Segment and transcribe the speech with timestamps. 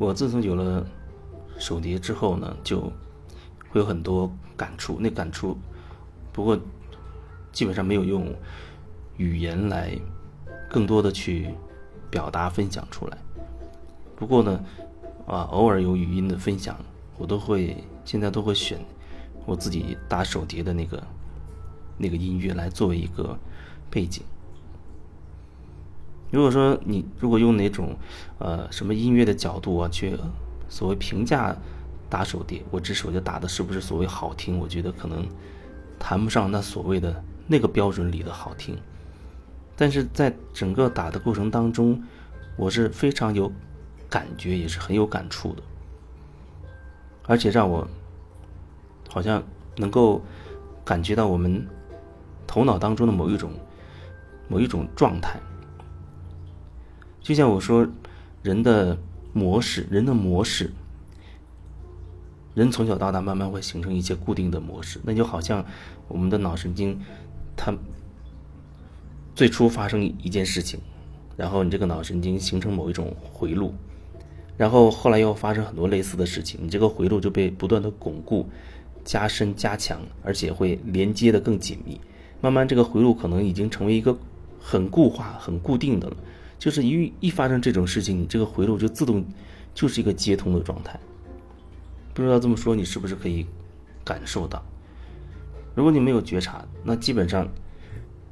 [0.00, 0.84] 我自从有了
[1.58, 2.80] 手碟之后呢，就
[3.68, 4.96] 会有很多感触。
[4.98, 5.58] 那感触，
[6.32, 6.58] 不过
[7.52, 8.34] 基本上没有用
[9.18, 9.94] 语言来
[10.70, 11.54] 更多的去
[12.10, 13.18] 表达分享出来。
[14.16, 14.64] 不过呢，
[15.26, 16.74] 啊，偶尔有语音的分享，
[17.18, 17.76] 我都会
[18.06, 18.78] 现在都会选
[19.44, 21.02] 我自己打手碟的那个
[21.98, 23.38] 那个音乐来作为一个
[23.90, 24.24] 背景。
[26.30, 27.96] 如果说你如果用哪种，
[28.38, 30.16] 呃，什么音乐的角度啊，去
[30.68, 31.56] 所谓评价
[32.08, 34.58] 打手碟，我这手就打的是不是所谓好听？
[34.58, 35.26] 我觉得可能
[35.98, 38.78] 谈不上那所谓的那个标准里的好听。
[39.76, 42.00] 但是在整个打的过程当中，
[42.56, 43.50] 我是非常有
[44.08, 45.62] 感觉，也是很有感触的，
[47.26, 47.88] 而且让我
[49.08, 49.42] 好像
[49.76, 50.22] 能够
[50.84, 51.66] 感觉到我们
[52.46, 53.50] 头脑当中的某一种
[54.46, 55.40] 某一种状态。
[57.22, 57.86] 就像我说，
[58.42, 58.98] 人的
[59.32, 60.72] 模式，人的模式，
[62.54, 65.00] 人从小到大慢慢会形成一些固定的模式。
[65.04, 65.64] 那就好像
[66.08, 66.98] 我们的脑神经，
[67.56, 67.72] 它
[69.34, 70.80] 最初发生一件事情，
[71.36, 73.74] 然后你这个脑神经形成某一种回路，
[74.56, 78.48] 然后后来又发生很多类似的事情，你这个回路就被不断的巩固、
[79.04, 82.00] 加深、加强，而且会连接的更紧密。
[82.40, 84.18] 慢慢这个回路可能已经成为一个
[84.58, 86.16] 很固化、很固定的了。
[86.60, 89.24] 就是一一发生这种事情，你这个回路就自动
[89.74, 91.00] 就是一个接通的状态。
[92.12, 93.46] 不知道这么说你是不是可以
[94.04, 94.62] 感受到？
[95.74, 97.48] 如果你没有觉察，那基本上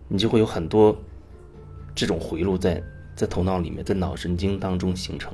[0.08, 0.94] 你就会有很多
[1.94, 2.82] 这种回路在
[3.16, 5.32] 在头脑里面，在脑神经当中形成，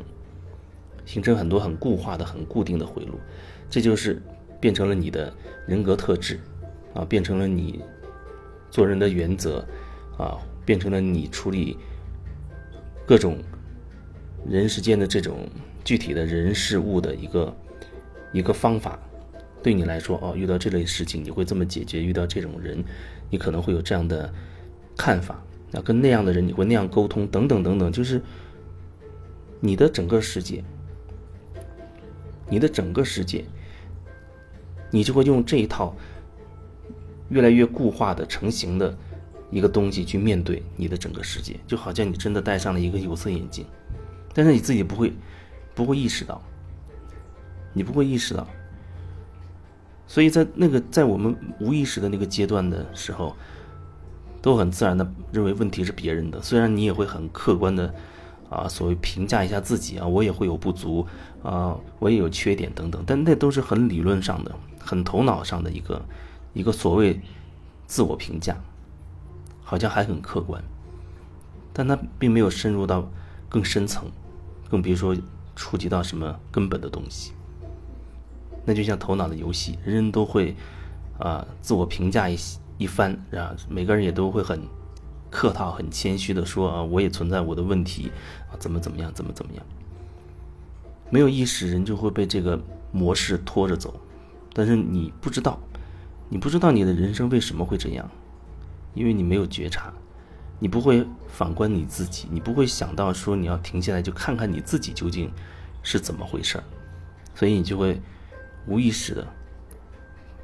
[1.04, 3.18] 形成很多很固化的、很固定的回路，
[3.68, 4.22] 这就是
[4.60, 5.34] 变成了你的
[5.66, 6.38] 人格特质
[6.94, 7.80] 啊，变成了你
[8.70, 9.66] 做人的原则
[10.16, 11.76] 啊，变成了你处理。
[13.06, 13.38] 各种
[14.48, 15.48] 人世间的这种
[15.84, 17.56] 具体的人事物的一个
[18.32, 18.98] 一个方法，
[19.62, 22.82] 对你来说哦，遇到这类事情你会这么解决；遇到这种人，
[23.30, 24.32] 你可能会有这样的
[24.96, 25.42] 看法。
[25.70, 28.22] 那跟那样的人你会那样沟通，等等等等，就是
[29.60, 30.62] 你的整个世界，
[32.48, 33.44] 你的整个世界，
[34.90, 35.94] 你就会用这一套
[37.28, 38.96] 越来越固化的成型的。
[39.54, 43.64] 一个东西去面对你的整个世界，就好像你真的戴上了一个有色眼镜，
[44.34, 45.12] 但是你自己不会，
[45.76, 46.42] 不会意识到，
[47.72, 48.44] 你不会意识到。
[50.08, 53.36] 所以在那个在我们无意识的那个阶段的时候，
[54.42, 56.42] 都很自然的认为问题是别人的。
[56.42, 57.94] 虽然你也会很客观的
[58.50, 61.06] 啊，所谓评价一下自己啊，我也会有不足
[61.44, 66.04] 啊，我也有缺点等等，但那都是很理论上的、很头脑上的一个
[66.54, 67.20] 一个所谓
[67.86, 68.56] 自我评价。
[69.64, 70.62] 好像还很客观，
[71.72, 73.10] 但他并没有深入到
[73.48, 74.04] 更深层，
[74.70, 75.16] 更别说
[75.56, 77.32] 触及到什么根本的东西。
[78.64, 80.54] 那就像头脑的游戏，人人都会
[81.18, 82.36] 啊自我评价一
[82.78, 84.60] 一番，然后每个人也都会很
[85.30, 88.12] 客套、很谦虚的说啊，我也存在我的问题
[88.50, 89.64] 啊，怎么怎么样，怎么怎么样。
[91.10, 92.60] 没有意识，人就会被这个
[92.90, 93.94] 模式拖着走，
[94.52, 95.58] 但是你不知道，
[96.28, 98.10] 你不知道你的人生为什么会这样。
[98.94, 99.92] 因为你没有觉察，
[100.58, 105.30] 你不会反观你自己，你不会想到说你要停下来就看看你自己究竟
[105.82, 106.64] 是怎么回事儿，
[107.34, 108.00] 所以你就会
[108.66, 109.26] 无意识的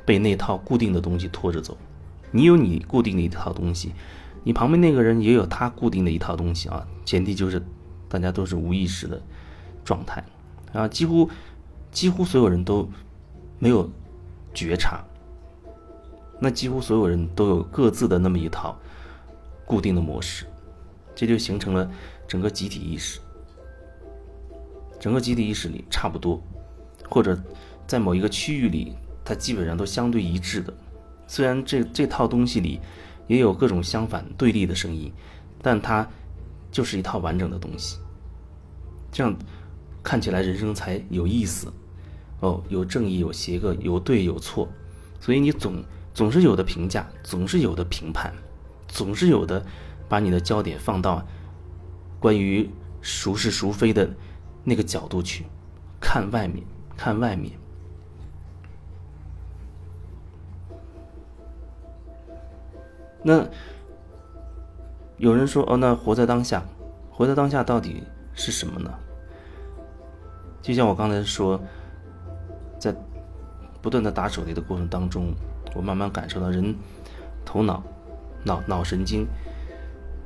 [0.04, 1.78] 被那套固定的东西拖着走。
[2.32, 3.92] 你有你固定的一套东西，
[4.44, 6.86] 你旁边那个人也有他固定的一套东西啊。
[7.04, 7.62] 前提就是
[8.08, 9.20] 大家都是无意识的
[9.84, 10.22] 状态
[10.72, 11.28] 啊，几乎
[11.90, 12.88] 几乎所有人都
[13.58, 13.90] 没有
[14.54, 15.04] 觉察。
[16.42, 18.74] 那几乎所有人都有各自的那么一套
[19.66, 20.46] 固定的模式，
[21.14, 21.88] 这就形成了
[22.26, 23.20] 整个集体意识。
[24.98, 26.42] 整个集体意识里差不多，
[27.10, 27.38] 或者
[27.86, 30.72] 在某一个区域里，它基本上都相对一致的。
[31.26, 32.80] 虽然这这套东西里
[33.26, 35.12] 也有各种相反对立的声音，
[35.60, 36.08] 但它
[36.72, 37.98] 就是一套完整的东西。
[39.12, 39.36] 这样
[40.02, 41.70] 看起来人生才有意思。
[42.40, 44.66] 哦，有正义，有邪恶，有对有错，
[45.20, 45.84] 所以你总。
[46.20, 48.30] 总是有的评价，总是有的评判，
[48.86, 49.64] 总是有的
[50.06, 51.26] 把你的焦点放到
[52.18, 52.68] 关于
[53.00, 54.06] 孰是孰非的
[54.62, 55.46] 那个角度去
[55.98, 56.62] 看外面，
[56.94, 57.52] 看外面。
[63.22, 63.48] 那
[65.16, 66.62] 有人说：“哦，那活在当下，
[67.10, 68.02] 活在当下到底
[68.34, 68.92] 是什么呢？”
[70.60, 71.58] 就像我刚才说，
[72.78, 72.94] 在
[73.80, 75.32] 不断的打手雷的过程当中。
[75.74, 76.74] 我慢慢感受到，人
[77.44, 77.82] 头脑、
[78.44, 79.26] 脑脑神经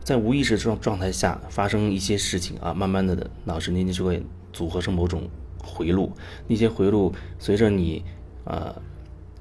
[0.02, 5.28] 在无意识状状态下发生一些事情啊，慢慢的脑神经就会组合成某种
[5.62, 6.12] 回路，
[6.46, 8.04] 那些回路随着你
[8.44, 8.74] 啊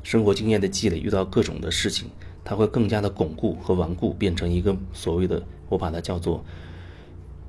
[0.04, 2.10] 生活经验的积累，遇到各种的事情，
[2.44, 6.44] 它会更加的巩固和顽固，变成一个所谓的我把它叫做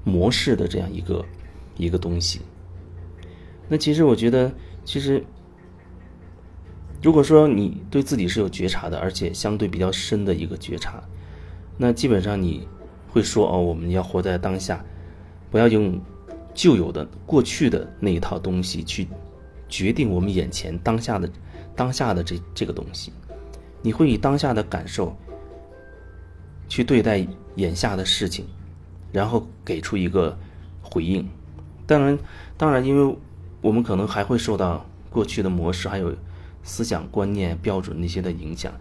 [0.05, 1.25] 模式的这样一个
[1.77, 2.41] 一个东西。
[3.69, 4.53] 那其实我觉得，
[4.85, 5.25] 其实
[7.05, 11.03] 如果说你对自己是有觉察的，而且相对比较深的一个觉察，
[11.77, 12.67] 那基本上你
[13.11, 14.83] 会说哦，我们要活在当下，
[15.51, 16.01] 不要用。
[16.55, 19.09] 旧有的、过去的那一套东西，去
[19.69, 21.29] 决定我们眼前当下的、
[21.75, 23.13] 当下的这这个东西，
[23.83, 25.17] 你会以当下的感受
[26.69, 28.47] 去对待眼下的事情，
[29.11, 30.39] 然后给出一个
[30.81, 31.29] 回应。
[31.89, 32.17] 当然，
[32.57, 33.17] 当然，因为
[33.61, 36.15] 我们可能还会受到过去的模式、还有
[36.65, 38.73] 思想观念、标准那些的影响。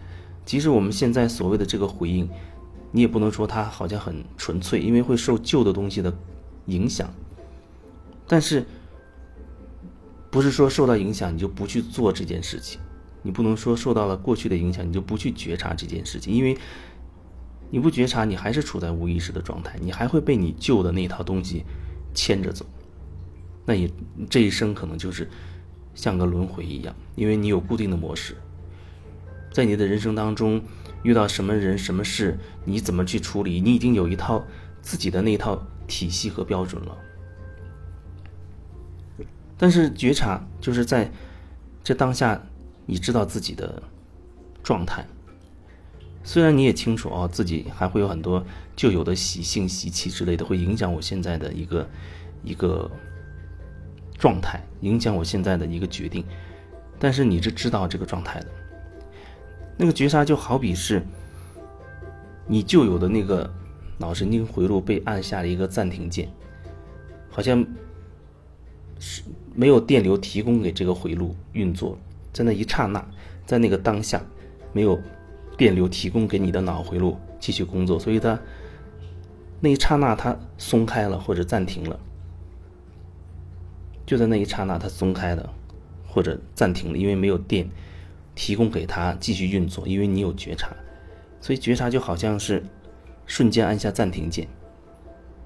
[0.43, 2.27] 即使我们现在所谓的这个回应，
[2.91, 6.11] 你也不能说它好像很纯粹，因为会受旧的东西的
[6.65, 7.13] 影响。
[8.27, 8.65] 但是，
[10.31, 12.79] 不是说受到影响你就不去做这件事情，
[13.21, 16.57] 你不能说受到了过去的影响你就不去觉察这件事情，因为
[17.69, 21.63] 你不觉察，你还是处在无意识的状态，你还会被你旧的那套东西
[22.13, 22.65] 牵着走，
[23.65, 23.93] 那你
[24.29, 25.29] 这一生可能就是
[25.95, 28.35] 像个轮回一样，因为你有固定的模式，
[29.51, 30.61] 在你的人生当中
[31.03, 34.43] 遇到什么人什么事，你怎么去处理，你已经有一套
[34.81, 36.97] 自己的那套体系和标准了。
[39.57, 41.09] 但是觉察就是在
[41.83, 42.41] 这当下，
[42.85, 43.81] 你知道自己的
[44.61, 45.05] 状态。
[46.25, 48.43] 虽然你也清楚哦，自己还会有很多
[48.75, 51.87] 旧有的习性、习气之类的，会影响我现在的一个
[52.43, 52.89] 一个
[54.23, 56.23] 状态，影响我现在的一个决定。
[56.97, 58.47] 但是你是知道这个状态的。
[59.75, 61.03] 那个绝杀就好比是，
[62.47, 63.53] 你旧有的那个
[63.97, 66.29] 脑神经回路被按下了一个暂停键，
[67.29, 67.67] 好像
[68.97, 69.21] 是。
[69.55, 71.95] 没有电流提供给这个回路运作，
[72.31, 73.05] 在那一刹那，
[73.45, 74.19] 在那个当下，
[74.71, 74.99] 没有
[75.55, 78.39] 电流提供给你的脑回路继续工作，所以它
[79.59, 81.99] 那一刹那它松开了或者暂停了，
[84.05, 85.53] 就在那一刹那它松开了
[86.07, 87.69] 或者暂停了，因为没有电
[88.35, 90.75] 提供给它继续运作，因为你有觉察，
[91.39, 92.63] 所以觉察就好像是
[93.25, 94.47] 瞬间按下暂停键，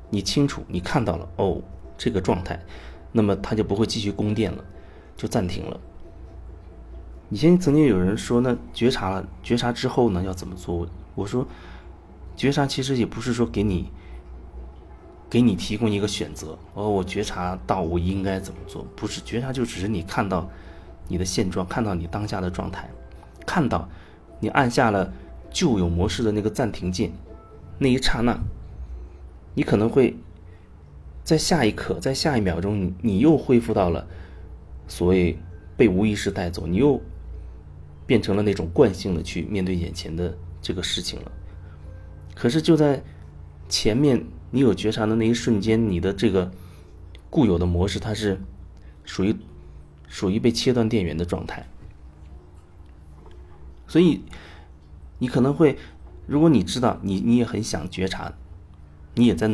[0.09, 1.61] 你清楚你看到了哦
[1.97, 2.59] 这个状态。
[3.13, 4.63] 那么它就不会继续供电了，
[5.15, 5.79] 就暂停了。
[7.29, 10.87] 以前曾经有人说，那觉察了，觉察之后呢要怎么做？
[11.15, 11.47] 我说，
[12.35, 13.89] 觉察其实也不是说给你，
[15.29, 16.57] 给你提供一个选择。
[16.73, 18.85] 哦，我觉察到我应该怎么做？
[18.95, 20.49] 不是觉察，就只是你看到
[21.07, 22.89] 你的现状，看到你当下的状态，
[23.45, 23.87] 看到
[24.39, 25.11] 你按下了
[25.51, 27.11] 旧有模式的那个暂停键，
[27.77, 28.37] 那一刹那，
[29.53, 30.15] 你可能会。
[31.23, 34.07] 在下一刻，在下一秒钟，你你又恢复到了
[34.87, 35.37] 所谓
[35.75, 37.01] 被无意识带走，你又
[38.05, 41.31] 变成了那种惯性的去面对眼前的这个事情了。
[42.33, 43.03] 可是就在
[43.67, 44.23] 前面
[44.57, 46.51] 你有觉察的那一瞬间，你的这个
[47.29, 48.41] 固有的模式，它是
[49.05, 49.35] 属于
[50.07, 51.67] 属于被切断电源的状态。
[53.87, 54.23] 所以
[55.19, 55.77] 你可能会，
[56.25, 58.33] 如果你知道你你也很想觉察，
[59.13, 59.47] 你也在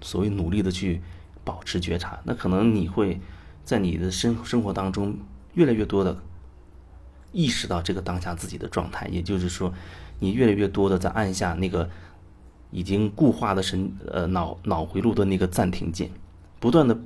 [0.00, 1.00] 所谓努力的去。
[1.44, 3.18] 保持觉察，那可能你会
[3.64, 5.16] 在你的生生活当中
[5.54, 6.14] 越来越多的
[7.32, 9.72] 意识到这个当下自己的状态，也就是说，
[10.18, 11.88] 你越来越多的在按下那个
[12.70, 16.10] 已经固化的神呃脑脑回路的那个暂停键，
[16.60, 16.98] 不断的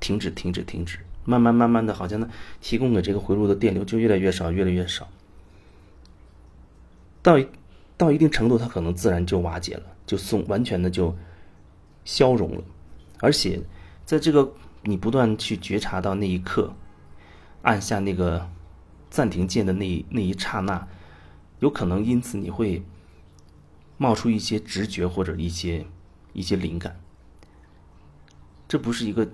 [0.00, 2.28] 停止停止停止，慢慢慢慢的，好像呢
[2.60, 5.08] 提供给这个回路的电流就越来越少越来越少，
[7.22, 7.38] 到
[7.96, 11.14] 到一定程度，它可能自然就瓦解了，就松完全的就
[12.04, 12.64] 消融了，
[13.20, 13.62] 而且。
[14.06, 16.74] 在这个你不断去觉察到那一刻，
[17.62, 18.46] 按下那个
[19.08, 20.86] 暂停键的那那一刹那，
[21.60, 22.82] 有可能因此你会
[23.96, 25.86] 冒出一些直觉或者一些
[26.32, 27.00] 一些灵感。
[28.66, 29.28] 这不是一个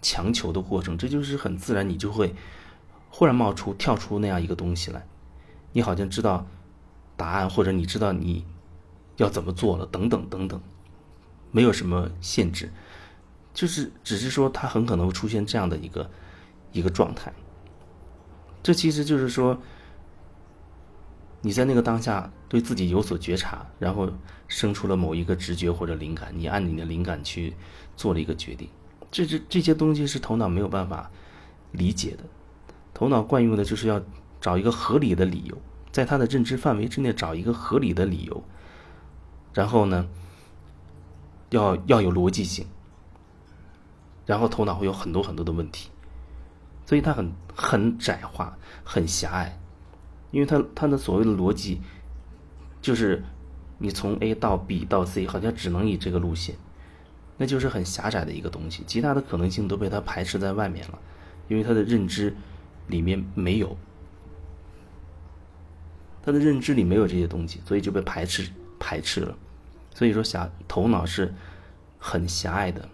[0.00, 2.34] 强求的过程，这就是很自然，你就会
[3.10, 5.06] 忽然冒出跳出那样一个东西来，
[5.72, 6.46] 你好像知道
[7.16, 8.44] 答案，或者你知道你
[9.18, 10.60] 要怎么做了，等等等等，
[11.50, 12.72] 没有什么限制。
[13.54, 16.10] 就是只是说，它很可能会出现这样的一个
[16.72, 17.32] 一个状态。
[18.62, 19.60] 这其实就是说，
[21.42, 24.12] 你在那个当下对自己有所觉察，然后
[24.46, 27.54] 生出了某一个直觉或者灵感，你按你的灵感去
[27.96, 28.68] 做了一个决定。
[29.10, 31.10] 这这这些东西是头脑没有办法
[31.70, 32.24] 理解的，
[32.92, 33.98] 头脑惯用的就是要
[34.38, 35.56] 找一个合理的理由，
[35.90, 38.44] 在他的认知范围之内找一个合理的理由，
[39.54, 40.06] 然后呢，
[41.48, 42.66] 要要有逻辑性。
[44.26, 45.88] 然后头脑会有很多很多的问题，
[46.84, 49.58] 所以它很很窄化，很狭隘，
[50.32, 51.80] 因为它它的所谓的逻辑，
[52.82, 53.24] 就是
[53.78, 56.56] 你从 A 到 B 到 C，好像只能以这个路线，
[57.38, 60.98] 那就是很狭窄的一个东西，其他的可能性都被它排斥在外面了，
[61.48, 62.36] 因为他的认知
[62.88, 63.74] 里面没有，
[66.22, 69.34] 他的认知里没有这些东西，所以就被排斥排斥了，
[69.94, 71.32] 所以说狭头脑是
[71.98, 72.86] 很狭隘的，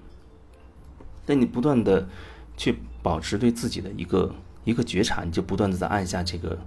[1.26, 2.08] 但你不断的
[2.56, 2.76] 去。
[3.00, 6.58] 保持对自己的一个一个觉察，你就不断的在按下这个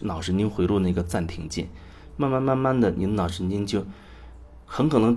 [0.00, 1.68] 脑神经回路那个暂停键，
[2.18, 3.86] 慢慢慢慢的，你的脑神经就
[4.66, 5.16] 很可能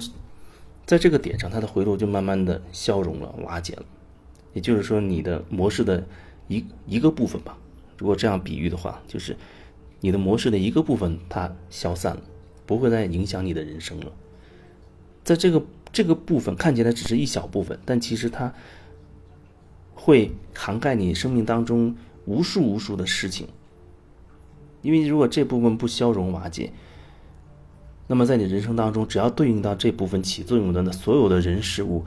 [0.86, 3.84] 在这个点上，它的回路就慢慢的消融了、瓦解了。
[4.54, 6.08] 也就是说，你的模式的
[6.48, 7.58] 一一个部分吧，
[7.98, 9.36] 如果这样比喻的话，就是
[10.00, 12.22] 你的模式的一个部分它消散了，
[12.66, 14.14] 不会再影响你的人生了。
[15.26, 18.54] 在这个这个部分看起来只是一小部分，但其实它。
[19.94, 23.48] 会涵盖你生命当中无数无数的事情，
[24.82, 26.74] 因为如果这部分不消融瓦解，
[28.12, 32.04] 那么在你人生当中，只要对应到这部分起作用的那所有的人事物，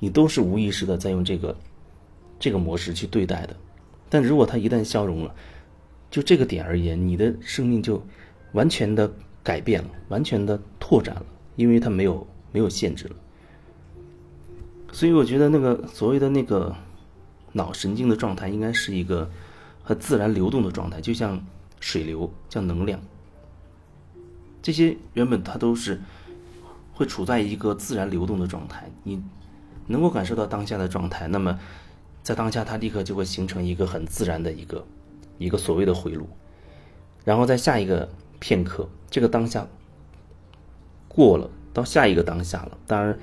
[0.00, 1.56] 你都是无意识的在用这个
[2.40, 3.54] 这个模式去对待的。
[4.10, 5.32] 但如果它一旦消融了，
[6.10, 8.04] 就这个点而言，你的生命就
[8.54, 9.08] 完全的
[9.40, 13.14] 改变了，完全的拓展了，因为它没有没有限制了。
[14.90, 16.74] 所以我觉得那个所谓的那个。
[17.56, 19.30] 脑神经的状态应该是一个
[19.84, 21.40] 很自然流动的状态，就像
[21.78, 23.00] 水流，像能量。
[24.64, 26.00] 这些原本它都是
[26.94, 28.90] 会处在一个自然流动的状态。
[29.02, 29.22] 你
[29.88, 31.60] 能够感受到当下的状态，那么
[32.22, 34.86] 在当下它立刻就会形成一个很自然的一个
[35.36, 36.26] 一个所谓的回路。
[37.26, 38.08] 然后在下一个
[38.40, 39.66] 片刻，这个当下
[41.08, 42.78] 过了，到下一个当下了。
[42.86, 43.18] 当然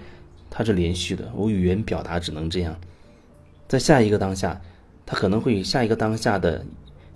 [0.52, 2.80] 它是连续的，我语言表达只能这样。
[3.68, 4.62] 在下一个当下，
[5.08, 6.64] 他可能会与下一个当下的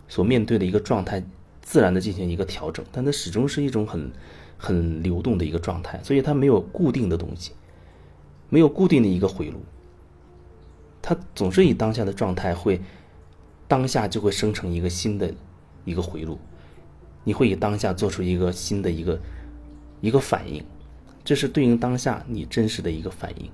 [0.08, 1.24] 所面对的一个状态
[1.66, 4.10] 自然的进行一个调整，但它始终是一种很
[4.58, 7.52] 很流动的一个状态，所以它没有固定的东西，
[8.48, 9.60] 没有固定的一个回路，
[11.02, 12.80] 它总是以当下的状态会
[13.68, 15.34] 当下就会生成一个新的
[15.84, 16.40] 一个回路，
[17.26, 19.20] 你会以当下做出一个新的一个
[20.00, 20.64] 一个反应，
[21.26, 23.50] 这是对应当下你真实的一个反应，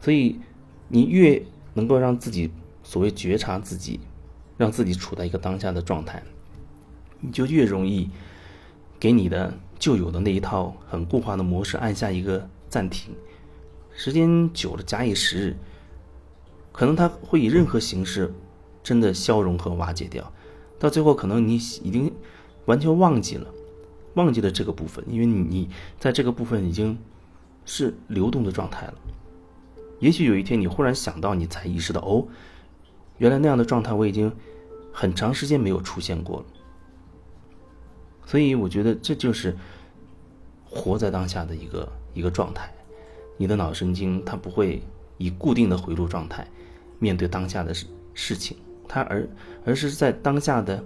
[0.00, 0.40] 所以
[0.88, 1.42] 你越。
[1.76, 2.48] 能够让自己
[2.84, 3.98] 所谓觉察自己，
[4.56, 6.22] 让自己处在一个当下的状态，
[7.24, 8.10] 你就越容易
[9.00, 13.14] 给你的旧有的那一套很固化的模式按下一个暂停。
[13.92, 15.56] 时间久了，假以时日，
[16.72, 18.32] 可能它会以任何形式
[18.82, 20.32] 真的消融和瓦解掉。
[20.78, 22.12] 到最后，可能你已经
[22.66, 23.46] 完全忘记了，
[24.14, 26.98] 忘记了这个部分，因为你在这个部分已经
[27.64, 28.94] 是流动的状态了。
[30.00, 32.26] 也许有一天你忽然想到，你才意识到，哦，
[33.18, 34.30] 原来那样的状态我已经
[34.92, 36.44] 很长时间没有出现过了。
[38.26, 39.56] 所以我觉得这就是
[40.64, 42.72] 活在当下的一个一个状态。
[43.36, 44.82] 你的脑神经它不会
[45.18, 46.46] 以固定的回路状态
[46.98, 48.56] 面对当下的事事情，
[48.88, 49.28] 它而
[49.64, 50.82] 而是在当下的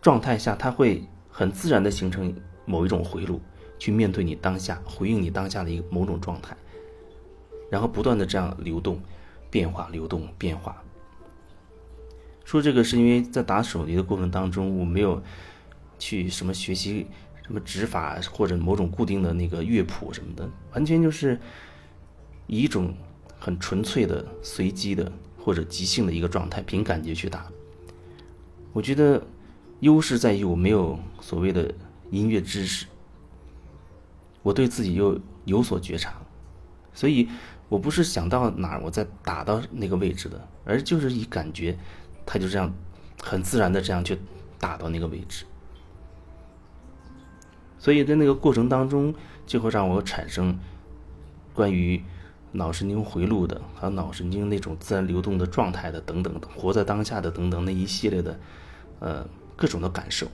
[0.00, 3.40] 状态下，它会很自然的形成某一种回路，
[3.78, 6.56] 去面对你当下，回应你当下的一个某种状态。
[7.70, 8.98] 然后不断的这样流动、
[9.50, 10.82] 变化、流动、变化。
[12.46, 15.22] 说这个是因为在打手机的过程当中，我没有
[15.98, 17.06] 去什么学习
[17.44, 21.38] 什么指法或者某种固定的那个乐谱什么的，完全就是
[22.46, 22.94] 以一种
[23.38, 27.46] 很纯粹的、随机的或者即兴的一个状态，凭感觉去打。
[28.72, 29.22] 我觉得
[29.80, 31.74] 优势在于我没有所谓的
[32.10, 32.86] 音乐知识，
[34.42, 36.14] 我对自己又有所觉察，
[36.94, 37.28] 所以。
[37.70, 41.78] 我不是想到哪儿，我再打到那个位置的，而就是以感觉，
[42.24, 42.72] 他就这样
[43.22, 44.18] 很自然的这样去
[44.58, 45.44] 打到那个位置。
[47.78, 49.14] 所以在那个过程当中，
[49.46, 50.58] 就会让我产生
[51.54, 52.02] 关于
[52.52, 58.38] 脑神经回路的，和脑神经那种自然流动的状态的等等的，活在当下的等等那一系列的
[59.00, 60.26] 呃各种的感受。